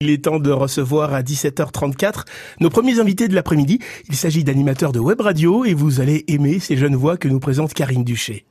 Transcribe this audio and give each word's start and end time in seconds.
Il 0.00 0.10
est 0.10 0.26
temps 0.26 0.38
de 0.38 0.52
recevoir 0.52 1.12
à 1.12 1.22
17h34 1.22 2.22
nos 2.60 2.70
premiers 2.70 3.00
invités 3.00 3.26
de 3.26 3.34
l'après-midi. 3.34 3.80
Il 4.08 4.14
s'agit 4.14 4.44
d'animateurs 4.44 4.92
de 4.92 5.00
web 5.00 5.20
radio 5.20 5.64
et 5.64 5.74
vous 5.74 6.00
allez 6.00 6.24
aimer 6.28 6.60
ces 6.60 6.76
jeunes 6.76 6.94
voix 6.94 7.16
que 7.16 7.26
nous 7.26 7.40
présente 7.40 7.74
Karine 7.74 8.04
Duché. 8.04 8.46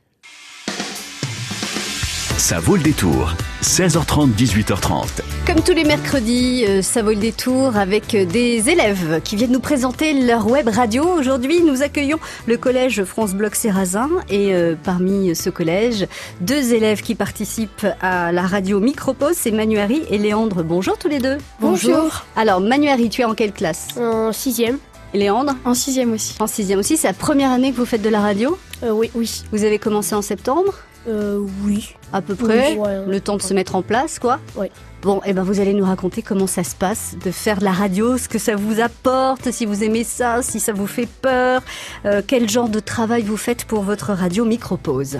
Ça 2.38 2.60
vaut 2.60 2.76
le 2.76 2.84
détour. 2.84 3.34
16h30, 3.63 4.29
18h30. 4.36 5.21
Comme 5.47 5.63
tous 5.63 5.73
les 5.73 5.84
mercredis, 5.84 6.66
euh, 6.68 6.82
ça 6.84 7.02
vaut 7.02 7.10
le 7.10 7.16
détour 7.16 7.75
avec 7.75 8.14
euh, 8.14 8.25
des 8.25 8.70
élèves 8.70 9.21
qui 9.23 9.36
viennent 9.36 9.52
nous 9.52 9.60
présenter 9.60 10.14
leur 10.14 10.47
web 10.47 10.70
radio. 10.70 11.04
Aujourd'hui, 11.04 11.61
nous 11.64 11.82
accueillons 11.82 12.20
le 12.46 12.57
collège 12.57 13.04
France 13.05 13.34
Bloc 13.34 13.55
Sérazin 13.55 14.10
et 14.29 14.54
euh, 14.54 14.75
parmi 14.82 15.36
ce 15.36 15.50
collège, 15.50 16.05
deux 16.39 16.73
élèves 16.73 17.02
qui 17.02 17.15
participent 17.15 17.88
à 18.02 18.32
la 18.32 18.43
radio 18.43 18.79
Micropause, 18.79 19.36
c'est 19.36 19.51
Manuari 19.51 20.04
et 20.11 20.19
Léandre. 20.19 20.64
Bonjour 20.64 20.96
tous 21.00 21.10
les 21.10 21.19
deux. 21.19 21.38
Bonjour. 21.60 22.24
Alors 22.36 22.61
Manuari, 22.61 23.10
tu 23.10 23.21
es 23.21 23.25
en 23.25 23.33
quelle 23.33 23.51
classe? 23.51 23.88
En 24.00 24.32
sixième. 24.32 24.78
Et 25.14 25.18
Léandre? 25.18 25.56
En 25.65 25.74
sixième 25.74 26.14
aussi. 26.14 26.36
En 26.39 26.47
sixième 26.47 26.78
aussi, 26.79 26.97
c'est 26.97 27.07
la 27.07 27.14
première 27.14 27.50
année 27.51 27.71
que 27.71 27.78
vous 27.78 27.86
faites 27.86 28.04
de 28.04 28.10
la 28.10 28.19
radio? 28.19 28.60
Euh, 28.83 28.92
oui. 28.92 29.10
Oui. 29.15 29.43
Vous 29.51 29.64
avez 29.64 29.79
commencé 29.79 30.14
en 30.14 30.21
septembre? 30.21 30.74
Euh, 31.07 31.39
oui. 31.64 31.96
à 32.11 32.22
peu 32.22 32.36
près, 32.36 32.73
Oui, 32.73 32.78
ouais, 32.80 33.06
le 33.06 33.22
temps 33.22 33.38
de 33.38 33.42
se 33.42 33.53
mettre 33.53 33.75
en 33.75 33.81
place, 33.81 34.20
quoi. 34.20 34.39
Oui. 34.56 34.67
Bon, 35.03 35.22
et 35.25 35.34
ben 35.34 35.44
vous 35.44 35.59
allez 35.59 35.73
nous 35.73 35.86
raconter 35.86 36.22
comment 36.22 36.48
ça 36.48 36.64
se 36.64 36.75
passe 36.75 37.16
de 37.23 37.31
faire 37.31 37.59
de 37.59 37.64
la 37.64 37.72
radio, 37.72 38.17
ce 38.17 38.28
que 38.28 38.39
ça 38.39 38.56
vous 38.56 38.81
apporte, 38.81 39.52
si 39.52 39.66
vous 39.66 39.84
aimez 39.84 40.03
ça, 40.03 40.42
si 40.42 40.59
ça 40.59 40.73
vous 40.73 40.88
fait 40.88 41.08
peur, 41.22 41.62
euh, 42.06 42.22
quel 42.25 42.50
genre 42.50 42.67
de 42.70 42.80
travail 42.80 43.22
vous 43.23 43.38
faites 43.38 43.66
pour 43.66 43.84
votre 43.84 44.12
radio 44.14 44.44
Micropause? 44.44 45.20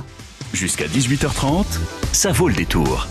Jusqu'à 0.54 0.88
18h30, 0.88 1.66
ça 2.12 2.32
vaut 2.32 2.48
le 2.48 2.56
détour. 2.56 3.08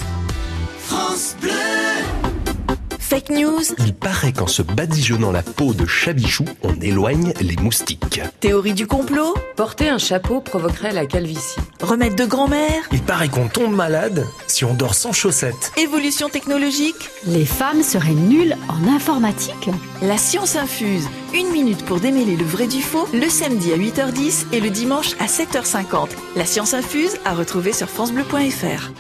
Fake 3.09 3.31
news, 3.31 3.61
Il 3.79 3.95
paraît 3.95 4.33
qu'en 4.33 4.49
se 4.49 4.63
badigeonnant 4.63 5.31
la 5.31 5.45
peau 5.45 5.73
de 5.75 5.87
chabichou, 5.87 6.45
on 6.65 6.75
éloigne 6.81 7.33
les 7.41 7.55
moustiques. 7.55 8.21
théorie 8.41 8.75
du 8.75 8.89
complot, 8.89 9.33
Porter 9.55 9.91
un 9.91 9.99
chapeau 9.99 10.41
provoquerait 10.41 10.93
la 10.93 11.07
calvitie. 11.07 11.55
remède 11.81 12.17
de 12.17 12.25
grand-mère, 12.25 12.83
Il 12.91 13.03
paraît 13.03 13.29
qu'on 13.29 13.47
tombe 13.47 13.73
malade 13.73 14.27
si 14.49 14.65
on 14.65 14.75
dort 14.75 14.95
sans 14.95 15.13
chaussettes. 15.13 15.71
évolution 15.77 16.29
technologique, 16.29 16.97
Les 17.27 17.45
femmes 17.45 17.85
seraient 17.85 18.11
nulles 18.11 18.57
en 18.69 18.93
informatique 18.93 19.71
la 20.03 20.19
science 20.19 20.57
infuse. 20.57 21.09
Une 21.33 21.51
minute 21.53 21.85
pour 21.85 22.01
démêler 22.01 22.37
le 22.37 22.45
vrai 22.45 22.67
du 22.67 22.83
faux, 22.83 23.09
le 23.15 23.29
samedi 23.31 23.73
à 23.73 23.77
8h10 23.77 24.47
et 24.53 24.61
le 24.61 24.69
dimanche 24.71 25.13
à 25.21 25.27
7h50. 25.27 26.09
La 26.35 26.45
science 26.45 26.75
infuse 26.75 27.17
à 27.25 27.35
retrouver 27.35 27.73
sur 27.73 27.89
francebleu.fr. 27.89 28.91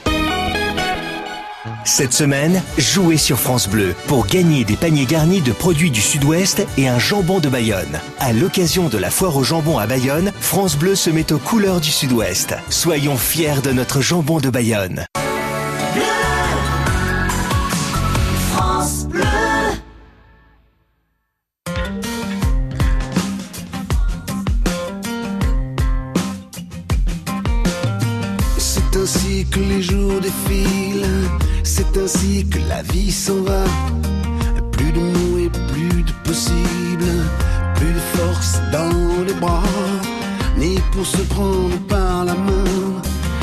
Cette 1.87 2.12
semaine, 2.12 2.61
jouez 2.77 3.17
sur 3.17 3.39
France 3.39 3.69
Bleu 3.69 3.95
pour 4.09 4.27
gagner 4.27 4.65
des 4.65 4.75
paniers 4.75 5.06
garnis 5.06 5.41
de 5.41 5.53
produits 5.53 5.93
du 5.93 6.01
Sud-Ouest 6.01 6.67
et 6.77 6.89
un 6.89 6.98
jambon 6.98 7.39
de 7.39 7.48
Bayonne. 7.48 8.01
À 8.19 8.33
l'occasion 8.33 8.89
de 8.89 8.98
la 8.98 9.09
foire 9.09 9.37
au 9.37 9.45
jambon 9.45 9.78
à 9.78 9.87
Bayonne, 9.87 10.33
France 10.41 10.77
Bleu 10.77 10.97
se 10.97 11.11
met 11.11 11.33
aux 11.33 11.39
couleurs 11.39 11.81
du 11.81 11.93
Sud-Ouest. 11.93 12.56
Soyons 12.70 13.17
fiers 13.17 13.62
de 13.62 13.70
notre 13.70 14.01
jambon 14.01 14.41
de 14.41 14.51
Bayonne. 14.51 15.06
C'est 28.59 28.97
ainsi 28.97 29.47
que 29.48 29.61
les 29.61 29.83
jours 29.83 30.21
défilent, 30.21 30.75
ainsi 32.02 32.47
que 32.48 32.58
la 32.69 32.83
vie 32.83 33.12
s'en 33.12 33.42
va. 33.42 33.64
Plus 34.72 34.92
de 34.92 35.00
mots 35.00 35.39
et 35.39 35.50
plus 35.72 36.03
de 36.03 36.12
possible, 36.25 37.11
plus 37.77 37.92
de 37.92 38.05
force 38.16 38.61
dans 38.72 39.25
les 39.27 39.34
bras, 39.34 39.62
ni 40.58 40.78
pour 40.92 41.06
se 41.06 41.22
prendre 41.34 41.77
par 41.88 42.25
la 42.25 42.34
main, 42.34 43.03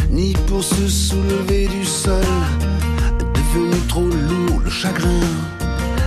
ni 0.09 0.33
pour 0.47 0.63
se 0.63 0.87
soulever 0.87 1.67
du 1.67 1.85
sol. 1.85 2.29
Devenu 3.19 3.77
trop 3.87 4.01
lourd 4.29 4.61
le 4.63 4.69
chagrin, 4.69 5.27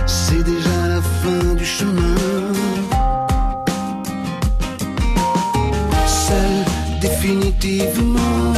c'est 0.05 0.43
déjà 0.43 0.87
la 0.87 1.01
fin 1.01 1.53
du 1.55 1.65
chemin. 1.65 2.15
Seul 6.05 6.55
définitivement 7.01 8.53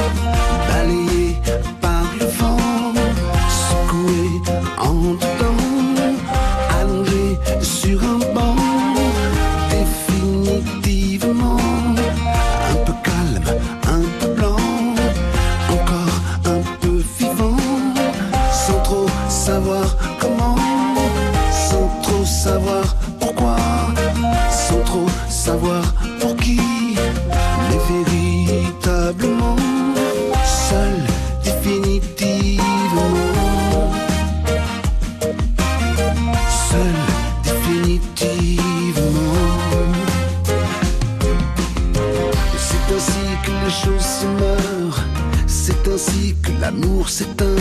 l'amour 47.00 47.10
s'éteint. 47.10 47.56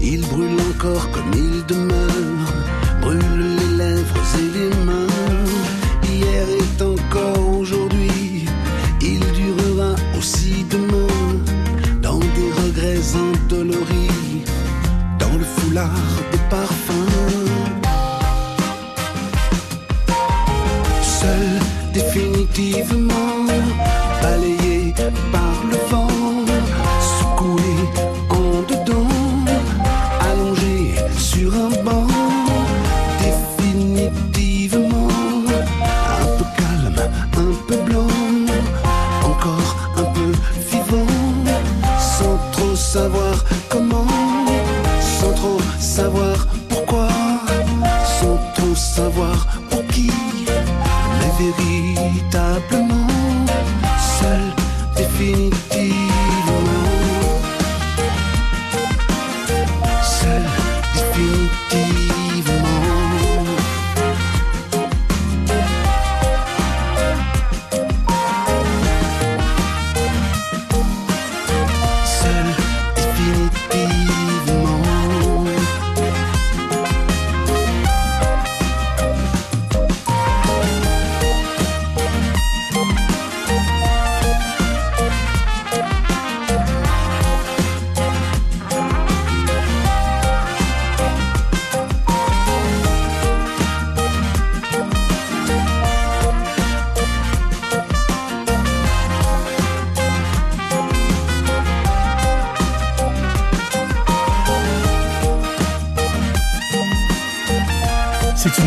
Il 0.00 0.22
brûle 0.22 0.58
encore 0.70 1.10
comme 1.12 1.32
il 1.34 1.64
demeure, 1.66 2.52
brûle 3.00 3.56
les 3.58 3.76
lèvres 3.76 4.22
et 4.38 4.58
les 4.58 4.74
mains. 4.84 5.06
Hier 6.02 6.46
est 6.60 6.82
encore 6.82 7.48
aujourd'hui, 7.58 8.46
il 9.00 9.20
durera 9.32 9.94
aussi 10.18 10.64
demain, 10.68 11.14
dans 12.02 12.18
des 12.18 12.50
regrets 12.62 13.04
endoloris, 13.14 14.44
dans 15.18 15.36
le 15.38 15.44
foulard 15.44 16.14
des 16.32 16.42
parfums. 16.50 17.46
Seul 21.02 21.48
définitivement 21.92 23.46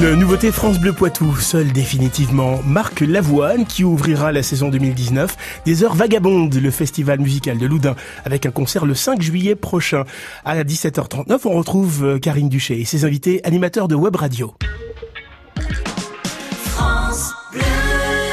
une 0.04 0.20
nouveauté 0.20 0.52
France 0.52 0.80
Bleu 0.80 0.92
Poitou, 0.92 1.34
seul 1.38 1.72
définitivement 1.72 2.60
Marc 2.68 3.00
Lavoine 3.00 3.66
qui 3.66 3.86
ouvrira 3.86 4.34
la 4.34 4.44
saison 4.44 4.68
2019 4.68 5.62
des 5.66 5.84
Heures 5.84 5.96
Vagabondes, 5.96 6.54
le 6.56 6.72
festival 6.72 7.22
musical 7.22 7.58
de 7.58 7.66
Loudun, 7.66 7.96
avec 8.26 8.46
un 8.46 8.52
concert 8.52 8.86
le 8.86 8.96
5 8.96 9.22
juillet 9.22 9.56
prochain. 9.56 10.04
À 10.44 10.62
17h39, 10.62 11.40
on 11.46 11.52
retrouve 11.52 12.04
euh, 12.04 12.20
Karine 12.20 12.50
Duché 12.50 12.82
et 12.82 12.86
ses 12.86 13.06
invités 13.06 13.40
animateurs 13.46 13.88
de 13.88 13.96
Web 13.96 14.18
Radio. 14.18 14.54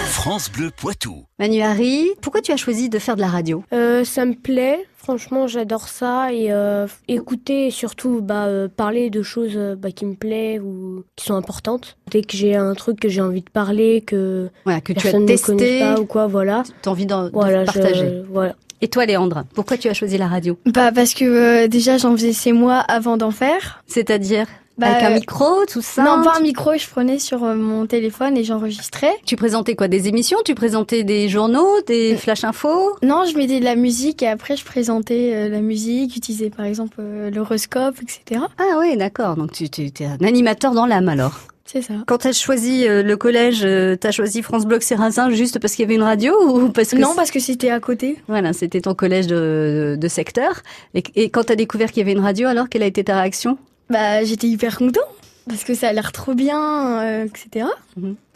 France 0.09 0.51
Bleu 0.51 0.71
Poitou. 0.77 1.25
Manu 1.39 1.63
Harry, 1.63 2.11
pourquoi 2.21 2.43
tu 2.43 2.53
as 2.53 2.57
choisi 2.57 2.89
de 2.89 2.99
faire 2.99 3.17
de 3.17 3.21
la 3.21 3.29
radio? 3.29 3.65
Euh, 3.73 4.05
ça 4.05 4.27
me 4.27 4.35
plaît, 4.35 4.87
franchement 5.03 5.47
j'adore 5.47 5.89
ça 5.89 6.33
et 6.33 6.53
euh, 6.53 6.87
écouter 7.09 7.69
et 7.69 7.71
surtout 7.71 8.21
bah, 8.21 8.47
euh, 8.47 8.69
parler 8.69 9.09
de 9.11 9.23
choses 9.23 9.53
euh, 9.57 9.75
bah, 9.77 9.91
qui 9.91 10.05
me 10.05 10.15
plaisent 10.15 10.61
ou 10.61 11.05
qui 11.17 11.25
sont 11.25 11.35
importantes. 11.35 11.97
Dès 12.11 12.23
que 12.23 12.37
j'ai 12.37 12.55
un 12.57 12.75
truc 12.75 13.01
que 13.01 13.09
j'ai 13.09 13.21
envie 13.23 13.41
de 13.43 13.51
parler, 13.51 14.03
que, 14.03 14.51
Voilà, 14.65 14.81
que 14.81 14.93
tu 14.93 15.09
as 15.09 15.13
ne 15.19 15.27
testé, 15.27 15.47
connaît 15.47 15.79
pas 15.81 16.01
ou 16.01 16.05
quoi, 16.07 16.27
voilà. 16.27 16.63
tu 16.83 16.89
as 16.89 16.93
envie 16.93 17.07
d'en 17.07 17.25
de 17.25 17.31
Voilà, 17.33 17.65
je- 17.65 17.73
partager. 17.73 18.23
voilà. 18.31 18.55
Et 18.83 18.89
toi 18.89 19.05
Léandre, 19.07 19.45
pourquoi 19.55 19.77
tu 19.77 19.89
as 19.89 19.95
choisi 19.95 20.17
la 20.19 20.27
radio? 20.29 20.59
Bah 20.67 20.91
parce 20.93 21.15
que 21.15 21.25
euh, 21.25 21.69
déjà 21.69 21.99
j'en 21.99 22.13
faisais 22.13 22.33
ces 22.33 22.53
mois 22.53 22.79
avant 22.79 23.17
d'en 23.17 23.31
faire. 23.31 23.83
C'est-à-dire? 23.87 24.47
Bah, 24.81 24.87
avec 24.87 25.03
un 25.03 25.11
euh, 25.11 25.15
micro, 25.15 25.67
tout 25.71 25.83
ça 25.83 26.03
non, 26.03 26.23
pas 26.25 26.39
un 26.39 26.41
micro, 26.41 26.73
je 26.77 26.89
prenais 26.89 27.19
sur 27.19 27.45
euh, 27.45 27.55
mon 27.55 27.85
téléphone 27.87 28.37
et 28.39 28.45
j'enregistrais. 28.45 29.13
Tu 29.27 29.37
présentais 29.37 29.77
quoi 29.77 29.89
Des 29.89 30.09
émissions? 30.09 30.39
Tu 30.45 30.55
présentais 30.55 31.05
des 31.05 31.29
journaux, 31.29 31.69
des 31.87 32.17
flash 32.17 32.45
infos 32.45 32.97
Non, 33.03 33.25
je 33.31 33.37
mettais 33.37 33.61
de 33.61 33.65
la 33.65 33.77
musique 33.77 34.23
et 34.23 34.29
après 34.29 34.57
je 34.57 34.65
présentais 34.65 35.33
euh, 35.35 35.49
la 35.51 35.61
musique, 35.61 36.15
j'utilisais 36.15 36.49
par 36.49 36.65
exemple 36.65 36.97
euh, 36.99 37.31
l'horoscope, 37.31 37.97
etc. 38.03 38.41
Ah 38.59 38.79
oui, 38.79 38.97
d'accord. 38.97 39.37
Donc 39.37 39.53
tu 39.53 39.65
es 39.65 40.05
un 40.07 40.27
animateur 40.27 40.73
dans 40.73 40.87
l'âme 40.87 41.11
alors. 41.11 41.39
C'est 41.67 41.83
ça. 41.83 41.93
Quand 42.07 42.19
tu 42.19 42.27
as 42.29 42.33
choisi 42.33 42.89
euh, 42.89 43.03
le 43.05 43.17
collège, 43.17 43.61
tu 43.61 44.07
as 44.07 44.11
choisi 44.11 44.43
France 44.43 44.67
Bloc 44.67 44.83
Serrazin 44.83 45.31
juste 45.31 45.61
parce 45.61 45.75
qu'il 45.75 45.85
y 45.85 45.87
avait 45.87 45.95
une 45.95 46.03
radio 46.03 46.33
ou 46.49 46.71
parce 46.71 46.89
que 46.91 46.97
Non, 46.97 47.13
parce 47.15 47.31
que 47.31 47.39
c'était 47.39 47.71
à 47.71 47.79
côté. 47.79 48.17
voilà, 48.27 48.53
c'était 48.55 48.81
ton 48.81 48.95
collège 48.95 49.27
de, 49.29 49.97
de 50.01 50.09
secteur. 50.09 50.63
Et, 50.95 51.03
et 51.15 51.31
quand 51.31 51.45
tu 51.45 51.53
as 51.53 51.57
découvert 51.57 51.93
qu'il 51.93 51.99
y 51.99 52.03
avait 52.03 52.13
une 52.19 52.25
radio, 52.25 52.49
alors 52.49 52.69
quelle 52.69 52.83
a 52.83 52.87
été 52.87 53.05
ta 53.05 53.21
réaction? 53.21 53.57
Bah 53.91 54.23
j'étais 54.25 54.47
hyper 54.47 54.79
content 54.79 55.01
parce 55.49 55.65
que 55.65 55.75
ça 55.75 55.89
a 55.89 55.93
l'air 55.93 56.13
trop 56.13 56.35
bien, 56.35 57.01
euh, 57.03 57.25
etc. 57.25 57.67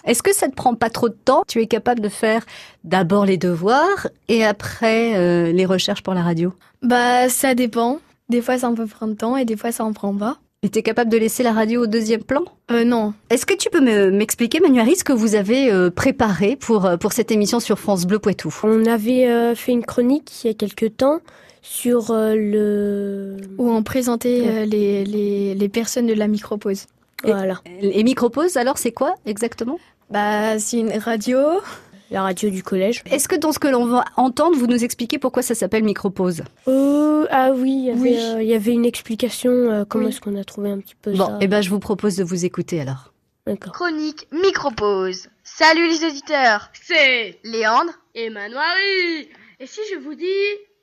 Est-ce 0.05 0.23
que 0.23 0.35
ça 0.35 0.49
te 0.49 0.55
prend 0.55 0.75
pas 0.75 0.91
trop 0.91 1.09
de 1.09 1.15
temps? 1.15 1.45
Tu 1.47 1.63
es 1.63 1.67
capable 1.67 2.01
de 2.01 2.09
faire 2.09 2.45
d'abord 2.83 3.25
les 3.25 3.39
devoirs 3.39 4.09
et 4.29 4.45
après 4.45 5.17
euh, 5.17 5.53
les 5.53 5.65
recherches 5.65 6.03
pour 6.03 6.13
la 6.13 6.23
radio? 6.23 6.53
Bah 6.83 7.29
ça 7.29 7.55
dépend. 7.55 8.01
Des 8.29 8.43
fois 8.43 8.59
ça 8.59 8.69
en 8.69 8.75
peut 8.75 8.87
prendre 8.87 9.15
temps 9.17 9.37
et 9.37 9.45
des 9.45 9.57
fois 9.57 9.71
ça 9.71 9.85
en 9.85 9.93
prend 9.93 10.15
pas. 10.15 10.39
Et 10.65 10.71
tu 10.71 10.79
es 10.79 10.83
capable 10.83 11.11
de 11.11 11.19
laisser 11.19 11.43
la 11.43 11.53
radio 11.53 11.83
au 11.83 11.87
deuxième 11.87 12.25
plan? 12.25 12.41
Euh 12.71 12.85
non. 12.85 13.13
Est-ce 13.29 13.45
que 13.45 13.53
tu 13.53 13.69
peux 13.69 13.83
me- 13.83 14.11
m'expliquer, 14.11 14.61
Manuari, 14.61 14.97
ce 14.97 15.05
que 15.05 15.13
vous 15.13 15.35
avez 15.35 15.71
euh, 15.71 15.91
préparé 15.91 16.57
pour, 16.57 16.87
euh, 16.87 16.97
pour 16.97 17.13
cette 17.13 17.31
émission 17.31 17.61
sur 17.61 17.79
France 17.79 18.07
Bleu 18.07 18.19
Poitou? 18.19 18.49
On 18.63 18.87
avait 18.87 19.29
euh, 19.29 19.55
fait 19.55 19.73
une 19.73 19.85
chronique 19.85 20.43
il 20.43 20.47
y 20.47 20.51
a 20.51 20.55
quelques 20.55 20.97
temps 20.97 21.21
sur 21.61 22.11
euh, 22.13 22.35
le... 22.35 23.37
Où 23.59 23.71
on 23.71 23.83
présentait 23.83 24.65
les, 24.65 25.05
les, 25.05 25.55
les 25.55 25.69
personnes 25.69 26.07
de 26.07 26.15
la 26.15 26.29
micropause. 26.29 26.87
Voilà. 27.25 27.61
Et 27.83 28.03
micropause, 28.03 28.57
alors 28.57 28.79
c'est 28.79 28.93
quoi 28.93 29.17
exactement? 29.27 29.79
Bah 30.11 30.59
c'est 30.59 30.79
une 30.81 30.93
radio. 30.93 31.39
La 32.15 32.23
radio 32.23 32.49
du 32.49 32.63
collège. 32.63 33.03
Est-ce 33.11 33.27
que 33.27 33.35
dans 33.35 33.51
ce 33.51 33.59
que 33.59 33.67
l'on 33.67 33.87
va 33.87 34.05
entendre, 34.17 34.57
vous 34.57 34.69
nous 34.69 34.85
expliquez 34.85 35.19
pourquoi 35.19 35.43
ça 35.43 35.57
s'appelle 35.57 35.83
micropause? 35.83 36.45
Euh, 36.69 37.27
ah 37.29 37.51
oui, 37.53 37.73
il 37.73 37.85
y 37.87 37.91
avait, 37.91 38.01
Oui. 38.01 38.17
euh, 38.17 38.41
il 38.43 38.49
y 38.49 38.55
avait 38.55 38.71
une 38.73 38.85
explication. 38.85 39.51
euh, 39.51 39.85
comment 39.85 40.05
Oui. 40.05 40.11
est-ce 40.13 40.21
qu'on 40.21 40.37
a 40.37 40.45
trouvé 40.45 40.71
un 40.71 40.79
petit 40.79 40.95
peu 40.95 41.11
Bon, 41.11 41.27
ça 41.27 41.39
eh 41.41 41.49
ben 41.49 41.61
je 41.61 41.71
vous 41.71 41.81
propose 41.81 42.15
de 42.17 42.23
vous 42.23 42.45
écouter 42.45 42.81
alors. 42.81 43.13
D'accord. 43.49 43.73
Chronique 43.73 44.29
Micropause. 44.31 45.27
Salut 45.43 45.89
les 45.89 46.05
auditeurs, 46.07 46.71
c'est 46.81 47.39
Léandre. 47.43 47.91
et 48.15 48.31
Manoiri. 48.31 49.29
Et 49.59 49.67
si 49.67 49.81
je 49.93 49.99
vous 49.99 50.15
dis 50.15 50.25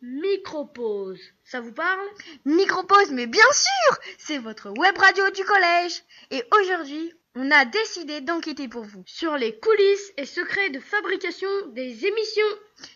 micropause, 0.02 1.20
ça 1.44 1.62
vous 1.62 1.74
parle? 1.74 2.08
Micropause, 2.46 3.12
mais 3.12 3.28
bien 3.28 3.52
sûr, 3.52 3.98
c'est 4.18 4.40
votre 4.40 4.72
web 4.72 4.98
radio 4.98 5.30
du 5.30 5.44
collège. 5.44 6.04
Et 6.32 6.44
aujourd'hui, 6.60 7.14
on 7.36 7.52
a 7.52 7.66
décidé 7.66 8.22
d'enquêter 8.22 8.68
pour 8.68 8.84
vous. 8.84 9.04
Sur 9.06 9.38
les 9.38 9.58
coulisses 9.60 10.12
et 10.18 10.26
secrets 10.26 10.72
de 10.72 10.80
fabrication 10.80 11.50
des 11.68 12.06
émissions. 12.06 12.44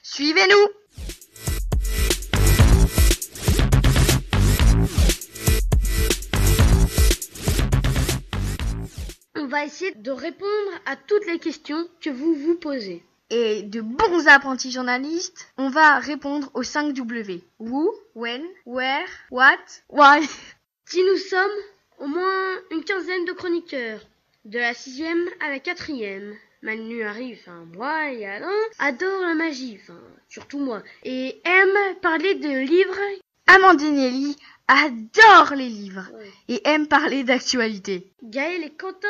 Suivez-nous. 0.02 0.68
On 9.36 9.48
va 9.48 9.64
essayer 9.64 9.92
de 9.94 10.12
répondre 10.12 10.72
à 10.88 10.96
toutes 10.96 11.28
les 11.28 11.38
questions 11.38 11.88
que 12.02 12.10
vous 12.10 12.34
vous 12.34 12.56
posez. 12.56 13.04
Et 13.38 13.64
de 13.64 13.82
bons 13.82 14.28
apprentis 14.28 14.72
journalistes, 14.72 15.52
on 15.58 15.68
va 15.68 16.00
répondre 16.00 16.50
aux 16.54 16.64
5 16.64 16.94
W. 16.94 17.44
Who, 17.60 17.94
when, 18.16 18.42
where, 18.66 19.10
what, 19.30 19.60
why? 19.90 20.26
Si 20.86 21.04
nous 21.04 21.18
sommes 21.18 21.60
au 22.00 22.08
moins 22.08 22.56
une 22.72 22.86
quinzaine 22.86 23.26
de 23.26 23.34
chroniqueurs, 23.34 24.00
de 24.46 24.58
la 24.58 24.74
sixième 24.74 25.28
à 25.42 25.50
la 25.50 25.60
quatrième. 25.60 26.34
Manu 26.62 27.04
arrive, 27.04 27.40
enfin 27.42 27.68
moi 27.76 28.10
et 28.10 28.26
Alain 28.26 28.48
adore 28.80 29.20
la 29.20 29.34
magie, 29.34 29.80
enfin 29.82 30.00
surtout 30.30 30.60
moi, 30.60 30.82
et 31.04 31.42
aime 31.44 31.96
parler 32.02 32.36
de 32.36 32.60
livres. 32.60 33.02
Amandine 33.48 34.00
et 34.00 34.08
Ellie 34.08 34.38
adorent 34.70 35.56
les 35.56 35.68
livres 35.68 36.10
et 36.48 36.62
aiment 36.64 36.88
parler 36.88 37.26
d'actualité. 37.26 38.08
Gaël 38.24 38.64
et 38.64 38.72
Quentin 38.72 39.08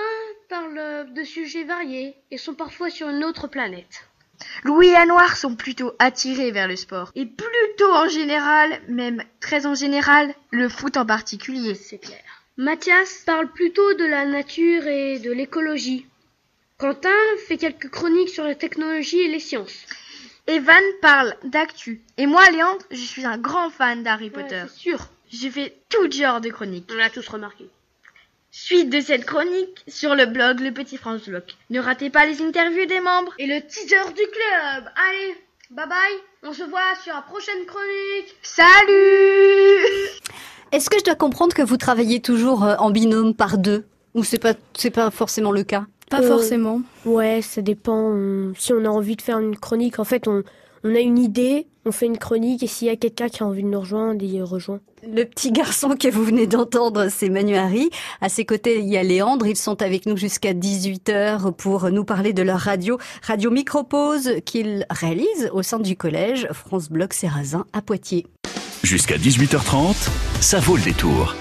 parlent 0.49 1.13
de 1.13 1.23
sujets 1.23 1.63
variés 1.63 2.15
et 2.31 2.39
sont 2.39 2.55
parfois 2.55 2.89
sur 2.89 3.07
une 3.07 3.23
autre 3.23 3.47
planète. 3.47 4.07
Louis 4.63 4.87
et 4.87 4.95
Anouar 4.95 5.37
sont 5.37 5.55
plutôt 5.55 5.93
attirés 5.99 6.51
vers 6.51 6.67
le 6.67 6.75
sport. 6.75 7.11
Et 7.15 7.25
plutôt 7.25 7.91
en 7.91 8.07
général, 8.07 8.81
même 8.87 9.23
très 9.39 9.65
en 9.65 9.75
général, 9.75 10.33
le 10.51 10.69
foot 10.69 10.97
en 10.97 11.05
particulier. 11.05 11.75
C'est 11.75 11.99
clair. 11.99 12.19
Mathias 12.57 13.23
parle 13.25 13.51
plutôt 13.51 13.93
de 13.95 14.05
la 14.05 14.25
nature 14.25 14.87
et 14.87 15.19
de 15.19 15.31
l'écologie. 15.31 16.05
Quentin 16.77 17.09
fait 17.47 17.57
quelques 17.57 17.89
chroniques 17.89 18.29
sur 18.29 18.43
la 18.43 18.55
technologie 18.55 19.19
et 19.19 19.27
les 19.27 19.39
sciences. 19.39 19.85
Evan 20.47 20.83
parle 21.01 21.35
d'actu. 21.43 22.01
Et 22.17 22.27
moi, 22.27 22.49
Léandre, 22.51 22.85
je 22.91 22.97
suis 22.97 23.25
un 23.25 23.37
grand 23.37 23.69
fan 23.69 24.03
d'Harry 24.03 24.29
Potter. 24.29 24.63
c'est 24.69 24.79
sûr. 24.79 25.09
Je 25.31 25.49
fais 25.49 25.75
tout 25.89 26.09
genre 26.11 26.39
de 26.39 26.49
chroniques. 26.49 26.89
On 26.93 26.97
l'a 26.97 27.09
tous 27.09 27.27
remarqué. 27.27 27.69
Suite 28.57 28.89
de 28.89 29.01
cette 29.01 29.25
chronique 29.25 29.83
sur 29.85 30.15
le 30.15 30.25
blog 30.27 30.61
Le 30.61 30.71
Petit 30.71 30.95
France 30.95 31.27
Bloc. 31.27 31.43
Ne 31.69 31.81
ratez 31.81 32.09
pas 32.09 32.25
les 32.25 32.41
interviews 32.41 32.85
des 32.85 33.01
membres. 33.01 33.33
Et 33.37 33.47
le 33.47 33.59
teaser 33.59 34.05
du 34.15 34.21
club. 34.31 34.85
Allez, 34.95 35.35
bye 35.71 35.85
bye. 35.89 35.97
On 36.41 36.53
se 36.53 36.63
voit 36.63 36.95
sur 37.03 37.13
la 37.13 37.21
prochaine 37.21 37.65
chronique. 37.67 38.33
Salut 38.41 39.83
Est-ce 40.71 40.89
que 40.89 40.97
je 40.99 41.03
dois 41.03 41.15
comprendre 41.15 41.53
que 41.53 41.63
vous 41.63 41.75
travaillez 41.75 42.21
toujours 42.21 42.63
euh, 42.63 42.75
en 42.79 42.91
binôme 42.91 43.33
par 43.35 43.57
deux? 43.57 43.83
Ou 44.13 44.23
c'est 44.23 44.39
pas, 44.39 44.53
c'est 44.73 44.89
pas 44.89 45.11
forcément 45.11 45.51
le 45.51 45.63
cas? 45.63 45.85
Pas 46.09 46.21
Euh, 46.21 46.27
forcément. 46.29 46.81
Ouais, 47.03 47.41
ça 47.41 47.61
dépend. 47.61 48.09
on- 48.13 48.53
Si 48.57 48.71
on 48.71 48.85
a 48.85 48.89
envie 48.89 49.17
de 49.17 49.21
faire 49.21 49.39
une 49.39 49.57
chronique, 49.57 49.99
en 49.99 50.05
fait, 50.05 50.29
on, 50.29 50.43
on 50.85 50.93
a 50.93 50.99
une 50.99 51.17
idée, 51.17 51.65
on 51.85 51.91
fait 51.91 52.05
une 52.05 52.19
chronique, 52.19 52.61
et 52.61 52.67
s'il 52.67 52.87
y 52.87 52.91
a 52.91 52.95
quelqu'un 52.95 53.27
qui 53.27 53.41
a 53.41 53.47
envie 53.47 53.63
de 53.63 53.67
nous 53.67 53.79
rejoindre, 53.79 54.23
il 54.23 54.43
rejoint. 54.43 54.79
Le 55.03 55.23
petit 55.23 55.51
garçon 55.51 55.95
que 55.99 56.07
vous 56.07 56.23
venez 56.23 56.45
d'entendre, 56.45 57.07
c'est 57.09 57.29
Manu 57.29 57.55
Harry. 57.55 57.89
À 58.21 58.29
ses 58.29 58.45
côtés, 58.45 58.79
il 58.79 58.87
y 58.87 58.95
a 58.95 59.01
Léandre. 59.01 59.47
Ils 59.47 59.55
sont 59.55 59.81
avec 59.81 60.05
nous 60.05 60.15
jusqu'à 60.15 60.53
18h 60.53 61.53
pour 61.53 61.89
nous 61.89 62.05
parler 62.05 62.33
de 62.33 62.43
leur 62.43 62.59
radio, 62.59 62.99
Radio 63.23 63.49
Micropause, 63.49 64.29
qu'ils 64.45 64.85
réalisent 64.91 65.49
au 65.53 65.63
sein 65.63 65.79
du 65.79 65.95
collège 65.97 66.47
France 66.51 66.89
Bloc 66.89 67.13
Serrazin 67.13 67.65
à 67.73 67.81
Poitiers. 67.81 68.27
Jusqu'à 68.83 69.17
18h30, 69.17 70.09
ça 70.39 70.59
vaut 70.59 70.75
le 70.75 70.83
détour. 70.83 71.35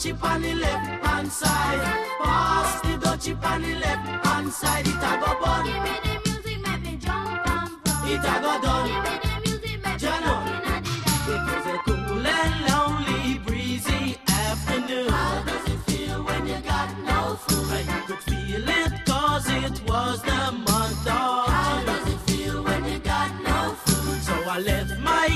Dutchie 0.00 0.22
on 0.22 0.42
the 0.42 0.54
left 0.54 1.04
hand 1.04 1.32
side. 1.32 2.06
Pass 2.22 2.80
the 2.80 2.88
dutchie 2.88 3.44
on 3.44 3.62
the 3.62 3.74
left 3.76 4.26
hand 4.26 4.52
side. 4.52 4.86
It 4.86 4.94
a 4.94 5.20
go 5.20 5.40
bun. 5.40 5.64
give 5.66 5.82
me 5.82 5.90
the 6.04 6.30
music, 6.30 6.60
make 6.66 6.82
me 6.82 6.96
jump 6.96 7.46
and 7.46 7.70
from. 7.84 8.08
It 8.08 8.18
a 8.18 8.40
go 8.40 8.60
done. 8.62 8.69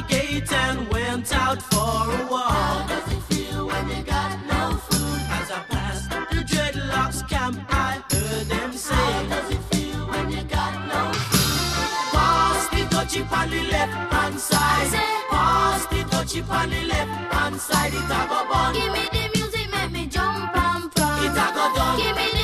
Gate 0.09 0.53
and 0.53 0.89
went 0.89 1.35
out 1.35 1.61
for 1.63 1.79
a 1.79 2.27
walk. 2.31 2.51
How 2.51 2.87
does 2.89 3.13
it 3.13 3.23
feel 3.31 3.67
when 3.67 3.89
you 3.89 4.03
got 4.03 4.39
no 4.47 4.77
food? 4.77 5.21
As 5.39 5.51
I 5.51 5.61
passed 5.69 6.11
the 6.11 6.43
dreadlocks 6.51 7.29
camp, 7.29 7.59
I 7.71 8.03
heard 8.13 8.47
them 8.47 8.73
say. 8.73 8.95
How 8.95 9.23
does 9.29 9.51
it 9.51 9.63
feel 9.71 10.07
when 10.09 10.31
you 10.31 10.43
got 10.45 10.75
no 10.93 11.13
food? 11.13 11.89
Pass 12.13 12.69
the 12.69 12.83
dutchie 12.95 13.33
on 13.33 13.51
the 13.51 13.63
left 13.75 14.13
hand 14.13 14.41
side. 14.41 14.91
Pass 15.31 15.87
the 15.87 16.01
dutchie 16.13 16.49
on 16.49 16.71
the 16.71 16.83
left 16.85 17.33
hand 17.33 17.61
side. 17.61 17.93
It 17.95 18.11
a 18.19 18.21
go 18.29 18.41
bun. 18.49 18.75
Give 18.75 18.93
me 18.93 19.05
the 19.13 19.25
music, 19.39 19.71
make 19.71 19.91
me 19.93 20.07
jump 20.07 20.57
and 20.57 20.93
prance. 20.93 21.25
It 21.25 21.41
a 21.45 21.47
go 21.55 21.65
done. 21.75 21.97
Give 21.99 22.17
me 22.17 22.29
the 22.39 22.44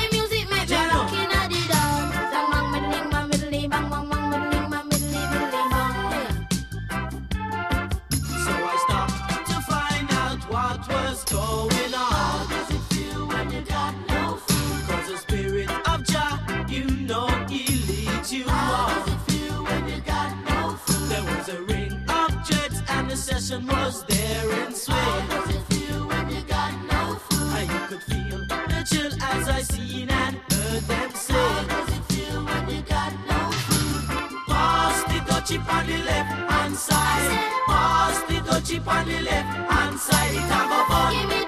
and 23.49 23.67
was 23.67 24.03
there 24.05 24.65
in 24.67 24.73
swing. 24.73 24.95
How 24.95 25.41
does 25.41 25.55
it 25.55 25.63
feel 25.73 26.07
when 26.07 26.29
you 26.29 26.41
got 26.43 26.73
no 26.85 27.15
food? 27.15 27.53
And 27.57 27.71
you 27.71 27.79
could 27.89 28.03
feel 28.03 28.39
the 28.47 28.85
chill 28.87 29.11
as 29.19 29.49
I 29.49 29.61
seen 29.63 30.09
and 30.09 30.35
heard 30.51 30.83
them 30.83 31.11
say. 31.15 31.33
How 31.33 31.63
does 31.63 31.97
it 31.97 32.03
feel 32.13 32.45
when 32.45 32.69
you 32.69 32.81
got 32.83 33.11
no 33.27 33.39
food? 33.65 34.47
Pass 34.47 35.03
the 35.11 35.19
dutchie 35.29 35.73
on 35.75 35.87
the 35.87 35.97
left 36.09 36.51
hand 36.51 36.75
side. 36.75 37.51
Pass 37.65 38.21
the 38.27 38.35
dutchie 38.47 38.87
on 38.87 39.07
the 39.07 39.21
left 39.21 39.71
hand 39.71 39.99
side. 39.99 40.31
It 40.31 40.43
a 40.43 40.61
go 40.69 40.85
fun. 40.85 41.40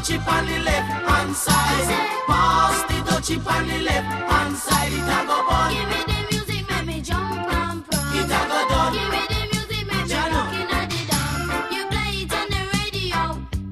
Dutchie 0.00 0.26
on 0.26 0.46
the 0.46 0.58
left 0.60 0.88
hand 1.08 1.36
side. 1.36 2.26
Pass 2.26 2.82
the 2.88 2.94
dutchie 3.10 3.46
on 3.46 3.68
the 3.68 3.78
left 3.80 4.06
hand 4.30 4.56
side. 4.56 4.92
It 4.92 5.02
a 5.02 5.26
go 5.26 5.46
bun. 5.46 5.72
Give 5.72 5.88
me 5.88 6.00
the 6.08 6.18
music, 6.30 6.70
make 6.70 6.86
me 6.86 7.00
jump 7.02 7.52
and 7.52 7.84
prance. 7.86 8.14
It 8.14 8.24
a 8.24 8.40
go 8.48 8.68
done. 8.68 8.92
Give 8.94 9.10
me 9.10 9.22
the 9.28 9.40
music, 9.52 9.86
make 9.86 10.06
me 10.08 10.14
rock 10.14 10.52
inna 10.60 10.80
the 10.88 11.00
dance. 11.10 11.74
You 11.74 11.82
play 11.92 12.12
it 12.24 12.32
on 12.32 12.46
the 12.54 12.62
radio, 12.80 13.20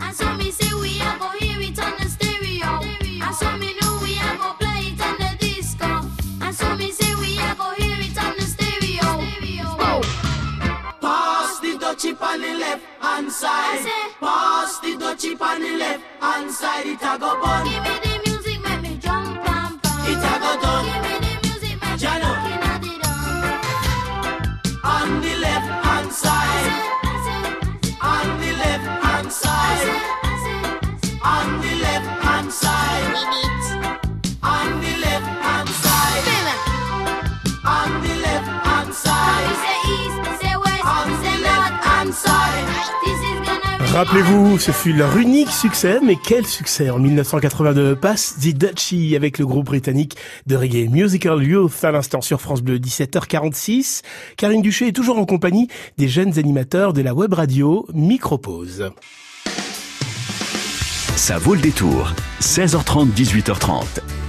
and 0.01 0.15
so 0.15 0.27
me 0.37 0.51
say 0.51 0.73
we 0.75 1.01
a 1.01 1.17
go 1.19 1.29
hear 1.41 1.61
it 1.61 1.79
on 1.81 1.93
the 1.99 2.09
stereo. 2.09 2.73
And 3.25 3.35
so 3.35 3.49
me 3.57 3.73
know 3.81 3.99
we 4.03 4.13
a 4.21 4.31
go 4.37 4.53
play 4.61 4.93
it 4.93 5.01
on 5.01 5.17
the 5.19 5.31
disco. 5.41 5.91
And 6.45 6.55
so 6.55 6.77
me 6.77 6.91
say 6.93 7.15
we 7.15 7.39
a 7.39 7.55
go 7.57 7.73
hear 7.81 7.97
it 7.99 8.19
on 8.23 8.37
the 8.37 8.43
stereo. 8.43 9.09
Oh. 9.81 10.01
Pass 11.01 11.61
the 11.61 11.73
dutchie 11.79 12.21
on 12.21 12.41
the 12.43 12.55
left 12.55 12.85
hand 13.01 13.33
side. 13.33 13.89
Pass 14.21 14.81
the 14.81 14.93
dutchie 14.97 15.41
on 15.41 15.61
the 15.61 15.77
left 15.79 15.98
hand 16.39 16.53
side. 16.53 16.87
It 16.87 17.03
a 17.03 17.19
go 17.19 17.41
bun. 17.41 18.08
Rappelez-vous, 43.93 44.59
ce 44.59 44.71
fut 44.71 44.93
leur 44.93 45.17
unique 45.17 45.51
succès, 45.51 45.99
mais 46.05 46.17
quel 46.23 46.47
succès 46.47 46.91
En 46.91 46.99
1982, 46.99 47.97
passe 47.97 48.37
The 48.41 48.55
Dutchie 48.55 49.17
avec 49.17 49.39
le 49.39 49.47
groupe 49.47 49.67
britannique 49.67 50.17
de 50.47 50.57
reggae 50.57 50.89
Musical 50.89 51.43
Youth 51.43 51.83
à 51.83 51.91
l'instant 51.91 52.21
sur 52.21 52.41
France 52.41 52.61
Bleu, 52.61 52.79
17h46. 52.79 54.03
Karine 54.37 54.63
Duché 54.63 54.89
est 54.89 54.93
toujours 54.93 55.19
en 55.19 55.25
compagnie 55.25 55.69
des 55.97 56.07
jeunes 56.07 56.39
animateurs 56.39 56.93
de 56.93 57.01
la 57.01 57.15
web 57.15 57.33
radio 57.33 57.87
Micropause. 57.95 58.91
Ça 61.17 61.39
vaut 61.39 61.55
le 61.55 61.61
détour. 61.61 62.13
16h30, 62.41 63.09
18h30. 63.15 63.85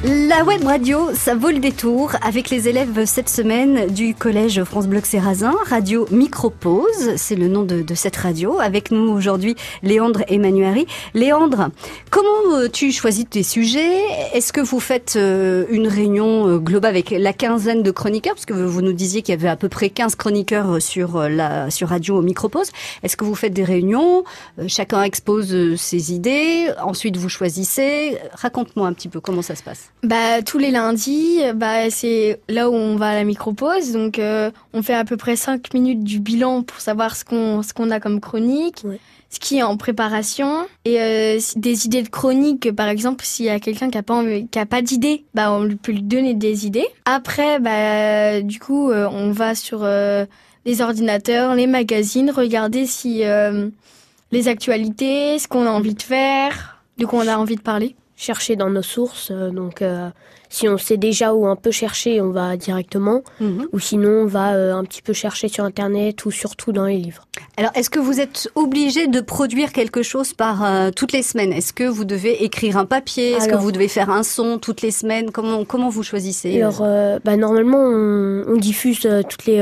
La 0.05 0.45
web 0.45 0.63
radio, 0.63 1.09
ça 1.13 1.35
vaut 1.35 1.49
le 1.49 1.59
détour 1.59 2.13
avec 2.21 2.49
les 2.49 2.69
élèves 2.69 3.03
cette 3.03 3.27
semaine 3.27 3.87
du 3.87 4.15
collège 4.15 4.63
France 4.63 4.87
Bloc 4.87 5.05
Sérazin, 5.05 5.53
radio 5.65 6.07
Micropause, 6.09 7.17
c'est 7.17 7.35
le 7.35 7.49
nom 7.49 7.63
de, 7.63 7.81
de 7.81 7.95
cette 7.95 8.15
radio. 8.15 8.61
Avec 8.61 8.91
nous 8.91 9.11
aujourd'hui, 9.11 9.57
Léandre 9.83 10.23
Emmanuari. 10.29 10.87
Léandre, 11.13 11.71
comment 12.11 12.29
euh, 12.53 12.69
tu 12.71 12.93
choisis 12.93 13.25
tes 13.29 13.43
sujets? 13.43 14.05
Est-ce 14.33 14.53
que 14.53 14.61
vous 14.61 14.79
faites 14.79 15.17
euh, 15.17 15.65
une 15.69 15.89
réunion 15.89 16.47
euh, 16.47 16.59
globale 16.59 16.91
avec 16.91 17.09
la 17.11 17.33
quinzaine 17.33 17.83
de 17.83 17.91
chroniqueurs? 17.91 18.35
Parce 18.35 18.45
que 18.45 18.53
vous 18.53 18.81
nous 18.81 18.93
disiez 18.93 19.21
qu'il 19.21 19.33
y 19.33 19.37
avait 19.37 19.49
à 19.49 19.57
peu 19.57 19.67
près 19.67 19.89
15 19.89 20.15
chroniqueurs 20.15 20.81
sur, 20.81 21.27
la, 21.27 21.69
sur 21.71 21.89
radio 21.89 22.21
Micropause. 22.21 22.69
Est-ce 23.03 23.17
que 23.17 23.25
vous 23.25 23.35
faites 23.35 23.53
des 23.53 23.65
réunions? 23.65 24.23
Chacun 24.67 25.03
expose 25.03 25.75
ses 25.75 26.13
idées, 26.13 26.69
ensuite 26.81 27.17
vous 27.17 27.27
choisissez. 27.27 28.17
Raconte-moi 28.31 28.87
un 28.87 28.93
petit 28.93 29.09
peu 29.09 29.19
comment 29.19 29.41
ça 29.41 29.55
se 29.55 29.63
passe. 29.63 29.88
Bah 30.03 30.41
tous 30.41 30.57
les 30.57 30.71
lundis, 30.71 31.39
bah 31.55 31.89
c'est 31.89 32.39
là 32.47 32.69
où 32.69 32.73
on 32.73 32.95
va 32.95 33.09
à 33.09 33.15
la 33.15 33.25
micropause, 33.25 33.91
donc 33.91 34.17
euh, 34.17 34.49
on 34.73 34.81
fait 34.81 34.93
à 34.93 35.03
peu 35.03 35.17
près 35.17 35.35
5 35.35 35.73
minutes 35.73 36.05
du 36.05 36.21
bilan 36.21 36.63
pour 36.63 36.79
savoir 36.79 37.17
ce 37.17 37.25
qu'on 37.25 37.61
ce 37.63 37.73
qu'on 37.73 37.91
a 37.91 37.99
comme 37.99 38.21
chronique, 38.21 38.85
ce 39.29 39.39
qui 39.41 39.57
est 39.57 39.63
en 39.63 39.75
préparation 39.75 40.65
et 40.85 41.01
euh, 41.01 41.39
des 41.57 41.85
idées 41.85 42.01
de 42.01 42.07
chronique. 42.07 42.71
Par 42.73 42.87
exemple, 42.87 43.25
s'il 43.25 43.47
y 43.47 43.49
a 43.49 43.59
quelqu'un 43.59 43.89
qui 43.89 43.97
a 43.97 44.03
pas 44.03 44.23
qui 44.49 44.57
a 44.57 44.65
pas 44.65 44.81
d'idée, 44.81 45.25
bah 45.33 45.51
on 45.51 45.67
peut 45.75 45.91
lui 45.91 46.01
donner 46.01 46.33
des 46.33 46.65
idées. 46.65 46.87
Après, 47.03 47.59
bah 47.59 48.41
du 48.41 48.57
coup, 48.61 48.91
euh, 48.91 49.09
on 49.11 49.31
va 49.31 49.53
sur 49.53 49.85
les 50.65 50.81
ordinateurs, 50.81 51.55
les 51.55 51.67
magazines, 51.67 52.31
regarder 52.31 52.85
si 52.85 53.23
les 54.31 54.47
actualités, 54.47 55.39
ce 55.39 55.49
qu'on 55.49 55.65
a 55.65 55.71
envie 55.71 55.95
de 55.95 56.01
faire, 56.01 56.81
de 56.97 57.05
quoi 57.05 57.23
on 57.25 57.27
a 57.27 57.37
envie 57.37 57.57
de 57.57 57.61
parler. 57.61 57.97
Chercher 58.19 58.57
dans 58.57 58.69
nos 58.69 58.81
sources. 58.83 59.31
euh, 59.31 59.49
donc, 59.49 59.81
euh, 59.81 60.09
si 60.49 60.67
on 60.67 60.77
sait 60.77 60.97
déjà 60.97 61.33
où 61.33 61.47
un 61.47 61.55
peu 61.55 61.71
chercher, 61.71 62.19
on 62.21 62.31
va 62.31 62.57
directement. 62.57 63.21
Ou 63.71 63.79
sinon, 63.79 64.09
on 64.09 64.25
va 64.25 64.55
euh, 64.55 64.75
un 64.75 64.83
petit 64.83 65.01
peu 65.01 65.13
chercher 65.13 65.47
sur 65.47 65.63
Internet 65.63 66.25
ou 66.25 66.31
surtout 66.31 66.71
dans 66.73 66.85
les 66.85 66.97
livres. 66.97 67.25
Alors, 67.55 67.71
est-ce 67.75 67.89
que 67.89 67.99
vous 67.99 68.19
êtes 68.19 68.49
obligé 68.55 69.07
de 69.07 69.21
produire 69.21 69.71
quelque 69.71 70.01
chose 70.03 70.33
par 70.33 70.65
euh, 70.65 70.89
toutes 70.93 71.13
les 71.13 71.23
semaines? 71.23 71.53
Est-ce 71.53 71.71
que 71.71 71.85
vous 71.85 72.03
devez 72.03 72.43
écrire 72.43 72.75
un 72.77 72.85
papier? 72.85 73.31
Est-ce 73.31 73.47
que 73.47 73.55
vous 73.55 73.71
devez 73.71 73.87
faire 73.87 74.09
un 74.09 74.23
son 74.23 74.57
toutes 74.59 74.81
les 74.81 74.91
semaines? 74.91 75.31
Comment 75.31 75.63
comment 75.63 75.89
vous 75.89 76.03
choisissez? 76.03 76.61
Alors, 76.61 76.81
bah, 77.23 77.37
normalement, 77.37 77.77
on, 77.83 78.43
on 78.47 78.57
diffuse 78.57 79.07
toutes 79.29 79.45
les 79.45 79.61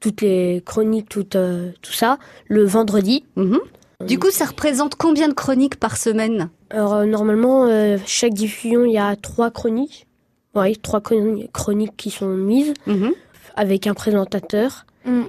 toutes 0.00 0.20
les 0.20 0.62
chroniques, 0.64 1.08
tout 1.08 1.26
euh, 1.36 1.70
tout 1.80 1.92
ça, 1.92 2.18
le 2.48 2.64
vendredi. 2.64 3.24
Du 4.04 4.18
coup, 4.18 4.30
ça 4.30 4.44
représente 4.44 4.94
combien 4.94 5.28
de 5.28 5.32
chroniques 5.32 5.76
par 5.76 5.96
semaine? 5.96 6.50
Alors, 6.70 6.94
euh, 6.94 7.04
normalement, 7.06 7.66
euh, 7.66 7.96
chaque 8.06 8.34
diffusion, 8.34 8.84
il 8.84 8.92
y 8.92 8.98
a 8.98 9.16
trois 9.16 9.50
chroniques. 9.50 10.06
Oui, 10.54 10.76
trois 10.76 11.00
chroni- 11.00 11.48
chroniques 11.52 11.96
qui 11.96 12.10
sont 12.10 12.28
mises 12.28 12.74
avec 13.56 13.86
un 13.86 13.94
présentateur. 13.94 14.84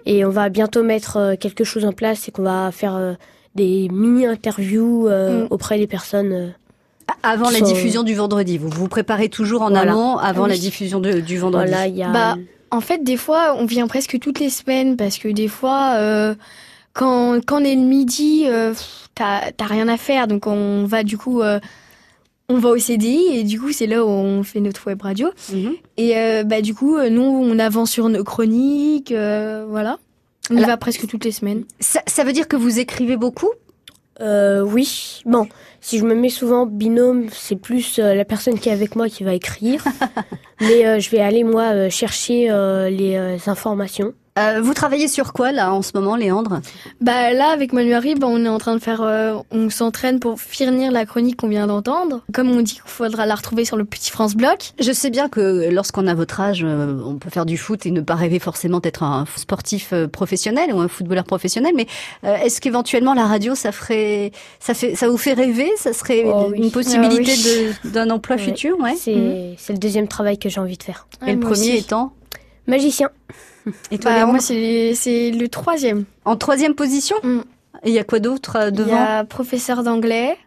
Et 0.07 0.25
on 0.25 0.29
va 0.31 0.49
bientôt 0.49 0.81
mettre 0.83 1.17
euh, 1.17 1.35
quelque 1.35 1.63
chose 1.63 1.85
en 1.85 1.91
place, 1.93 2.21
c'est 2.23 2.31
qu'on 2.31 2.41
va 2.43 2.71
faire 2.71 2.95
euh, 2.95 3.13
des 3.53 3.87
mini-interviews 3.91 5.07
euh, 5.07 5.43
Mm. 5.43 5.47
auprès 5.51 5.77
des 5.77 5.85
personnes. 5.87 6.31
euh, 6.33 6.47
Avant 7.23 7.49
la 7.51 7.59
sont- 7.59 7.65
diffusion 7.65 8.01
du 8.03 8.15
vendredi, 8.15 8.57
vous 8.57 8.69
vous 8.69 8.87
préparez 8.87 9.29
toujours 9.29 9.61
en 9.61 9.69
Voilà. 9.69 9.91
amont 9.91 10.17
avant 10.17 10.45
Ah 10.45 10.49
la 10.49 10.57
diffusion 10.57 10.99
de- 10.99 11.19
du 11.19 11.37
vendredi. 11.37 11.69
Voilà, 11.69 11.87
il 11.87 11.95
y 11.95 12.03
a- 12.03 12.09
Bah, 12.09 12.35
en 12.71 12.81
fait, 12.81 13.03
des 13.03 13.17
fois, 13.17 13.55
on 13.57 13.65
vient 13.65 13.87
presque 13.87 14.17
toutes 14.19 14.39
les 14.39 14.49
semaines 14.49 14.97
parce 14.97 15.17
que 15.19 15.27
des 15.29 15.47
fois, 15.47 15.93
euh, 15.97 16.33
quand, 16.97 17.39
quand 17.45 17.61
on 17.61 17.63
est 17.65 17.75
le 17.75 17.81
midi, 17.81 18.43
euh, 18.47 18.73
t'as 19.15 19.51
t'as 19.51 19.65
rien 19.65 19.87
à 19.87 19.97
faire. 19.97 20.27
Donc, 20.27 20.47
on 20.47 20.85
va 20.85 21.03
du 21.03 21.17
coup, 21.17 21.41
euh, 21.41 21.59
on 22.49 22.57
va 22.57 22.69
au 22.69 22.77
CDI 22.77 23.37
et 23.39 23.43
du 23.43 23.59
coup, 23.59 23.71
c'est 23.71 23.87
là 23.87 24.03
où 24.05 24.09
on 24.09 24.43
fait 24.43 24.59
notre 24.61 24.87
web 24.87 25.01
radio. 25.01 25.29
Et 25.97 26.17
euh, 26.17 26.43
bah, 26.43 26.61
du 26.61 26.73
coup, 26.73 26.97
euh, 26.97 27.09
nous, 27.09 27.21
on 27.23 27.59
avance 27.59 27.91
sur 27.91 28.09
nos 28.09 28.23
chroniques. 28.23 29.11
euh, 29.11 29.65
voilà. 29.69 29.97
On 30.49 30.55
y 30.55 30.59
Alors- 30.59 30.69
va 30.69 30.77
presque 30.77 31.05
toutes 31.07 31.25
les 31.25 31.31
semaines. 31.31 31.65
Ça, 31.79 32.01
ça 32.07 32.23
veut 32.23 32.31
dire 32.33 32.47
que 32.47 32.55
vous 32.55 32.79
écrivez 32.79 33.17
beaucoup? 33.17 33.49
Euh, 34.21 34.61
oui. 34.61 35.21
Bon, 35.25 35.47
si 35.81 35.99
je 35.99 36.05
me 36.05 36.15
mets 36.15 36.29
souvent 36.29 36.65
binôme, 36.65 37.27
c'est 37.31 37.55
plus 37.57 37.99
euh, 37.99 38.15
la 38.15 38.25
personne 38.25 38.57
qui 38.57 38.69
est 38.69 38.71
avec 38.71 38.95
moi 38.95 39.09
qui 39.09 39.23
va 39.23 39.33
écrire. 39.33 39.83
Mais 40.61 40.87
euh, 40.87 40.99
je 40.99 41.09
vais 41.11 41.19
aller, 41.19 41.43
moi, 41.43 41.63
euh, 41.73 41.89
chercher 41.91 42.49
euh, 42.49 42.89
les 42.89 43.15
euh, 43.15 43.37
informations. 43.45 44.13
Euh, 44.37 44.61
vous 44.61 44.73
travaillez 44.73 45.07
sur 45.07 45.33
quoi 45.33 45.51
là 45.51 45.73
en 45.73 45.81
ce 45.81 45.91
moment, 45.95 46.15
Léandre? 46.15 46.61
Bah 47.01 47.33
là, 47.33 47.49
avec 47.49 47.73
Manuari, 47.73 48.15
bah, 48.15 48.27
on 48.29 48.43
est 48.45 48.49
en 48.49 48.57
train 48.59 48.75
de 48.75 48.79
faire, 48.81 49.01
euh, 49.01 49.35
on 49.51 49.69
s'entraîne 49.69 50.19
pour 50.19 50.39
finir 50.39 50.91
la 50.91 51.05
chronique 51.05 51.37
qu'on 51.37 51.47
vient 51.47 51.65
d'entendre. 51.67 52.23
Comme 52.33 52.51
on 52.51 52.61
dit 52.61 52.73
qu'il 52.73 52.81
faudra 52.85 53.25
la 53.25 53.35
retrouver 53.35 53.65
sur 53.65 53.77
le 53.77 53.85
petit 53.85 54.11
France 54.11 54.35
Bloc. 54.35 54.73
Je 54.79 54.91
sais 54.91 55.09
bien 55.09 55.27
que 55.29 55.69
lorsqu'on 55.71 56.05
a 56.07 56.13
votre 56.13 56.39
âge, 56.39 56.61
euh, 56.63 56.99
on 57.05 57.15
peut 57.15 57.29
faire 57.29 57.45
du 57.45 57.57
foot 57.57 57.85
et 57.85 57.91
ne 57.91 58.01
pas 58.01 58.15
rêver 58.15 58.39
forcément 58.39 58.79
d'être 58.79 59.03
un 59.03 59.25
sportif 59.35 59.93
professionnel 60.11 60.73
ou 60.73 60.79
un 60.79 60.87
footballeur 60.87 61.23
professionnel. 61.25 61.73
Mais 61.75 61.87
est-ce 62.23 62.61
qu'éventuellement 62.61 63.13
la 63.13 63.25
radio, 63.25 63.55
ça 63.55 63.71
ferait, 63.71 64.31
ça 64.59 64.73
fait, 64.73 64.95
ça 64.95 65.09
vous 65.09 65.17
fait 65.17 65.33
rêver? 65.33 65.69
Ça 65.77 65.93
serait 65.93 66.23
Oh 66.25 66.49
oui. 66.51 66.57
une 66.59 66.71
possibilité 66.71 67.31
Ah 67.35 67.75
oui. 67.85 67.91
d'un 67.91 68.09
emploi 68.09 68.35
Ouais. 68.35 68.41
futur, 68.41 68.77
ouais. 68.79 68.95
C'est 68.97 69.15
Mhm. 69.15 69.55
c'est 69.57 69.73
le 69.73 69.79
deuxième 69.79 70.07
travail 70.07 70.37
que 70.37 70.49
j'ai 70.49 70.59
envie 70.59 70.77
de 70.77 70.83
faire. 70.83 71.07
Et 71.25 71.33
le 71.33 71.39
premier 71.39 71.77
étant? 71.77 72.13
Magicien. 72.67 73.09
Et 73.91 73.97
toi, 73.97 74.11
Bah, 74.13 74.25
moi, 74.25 74.39
c'est 74.39 75.31
le 75.31 75.47
troisième. 75.47 76.05
En 76.25 76.35
troisième 76.35 76.73
position 76.75 77.15
Et 77.83 77.89
il 77.89 77.93
y 77.93 77.99
a 77.99 78.03
quoi 78.03 78.19
d'autre 78.19 78.55
euh, 78.57 78.69
Il 78.69 78.75
devant 78.75 78.91
y 78.95 78.97
a 78.97 79.23
professeur 79.23 79.83
d'anglais 79.83 80.37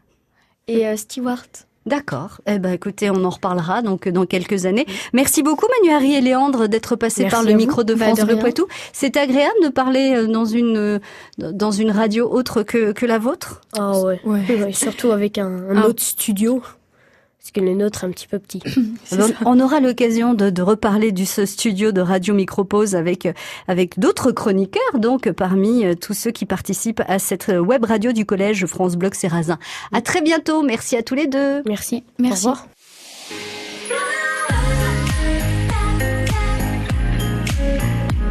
et 0.69 0.87
euh, 0.87 0.97
steward. 0.97 1.47
D'accord. 1.87 2.43
Eh 2.47 2.59
ben, 2.59 2.73
écoutez, 2.73 3.09
on 3.11 3.25
en 3.25 3.31
reparlera 3.31 3.81
donc 3.81 4.07
dans 4.07 4.27
quelques 4.27 4.67
années. 4.67 4.85
Merci 5.15 5.43
beaucoup, 5.43 5.67
Manu 5.81 5.95
Harry 5.97 6.15
et 6.15 6.21
Léandre, 6.21 6.69
d'être 6.69 6.95
passés 6.95 7.23
Merci 7.23 7.35
par 7.35 7.43
le 7.43 7.55
micro 7.55 7.83
de 7.85 7.95
Bah, 7.95 8.05
France 8.07 8.19
de 8.19 8.25
Bleu 8.25 8.35
rien. 8.35 8.43
Poitou. 8.43 8.67
C'est 8.93 9.17
agréable 9.17 9.55
de 9.65 9.69
parler 9.71 10.13
euh, 10.15 10.27
dans 10.27 10.45
une 10.45 10.77
euh, 10.77 10.99
dans 11.39 11.71
une 11.71 11.91
radio 11.91 12.31
autre 12.31 12.63
que 12.63 12.93
que 12.93 13.07
la 13.07 13.19
vôtre. 13.19 13.63
Ah 13.79 13.99
ouais. 13.99 14.21
Ouais, 14.25 14.73
Surtout 14.73 15.11
avec 15.11 15.39
un, 15.39 15.47
un 15.71 15.83
Ah. 15.83 15.87
autre 15.87 16.03
studio. 16.03 16.63
Parce 17.41 17.53
que 17.53 17.61
le 17.61 17.75
nôtre 17.75 18.05
est 18.05 18.07
un 18.07 18.11
petit 18.11 18.27
peu 18.27 18.39
petit. 18.39 18.63
On, 19.13 19.57
on 19.59 19.61
aura 19.61 19.81
l'occasion 19.81 20.35
de, 20.35 20.51
de 20.51 20.63
reparler 20.63 21.11
du 21.11 21.25
ce 21.25 21.47
studio 21.47 21.91
de 21.91 22.01
Radio 22.01 22.35
Micropause 22.35 22.95
avec 22.95 23.25
euh, 23.27 23.33
avec 23.67 23.99
d'autres 23.99 24.31
chroniqueurs, 24.31 24.99
donc 24.99 25.31
parmi 25.33 25.85
euh, 25.85 25.95
tous 25.95 26.15
ceux 26.15 26.31
qui 26.31 26.45
participent 26.45 27.03
à 27.09 27.19
cette 27.19 27.49
euh, 27.49 27.59
web 27.59 27.85
radio 27.85 28.13
du 28.13 28.27
collège 28.27 28.67
France 28.67 28.97
Bloc 28.97 29.15
Sérazin. 29.15 29.59
À 29.93 30.03
très 30.03 30.21
bientôt. 30.21 30.63
Merci 30.63 30.97
à 30.97 31.03
tous 31.03 31.15
les 31.15 31.27
deux. 31.27 31.63
Merci. 31.67 32.05
Merci. 32.19 32.47
Au 32.47 32.51
revoir. 32.51 32.67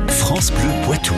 France 0.08 0.52
Bleu 0.52 0.86
Poitou. 0.86 1.14